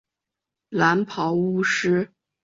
[0.69, 2.09] 蓝袍巫师。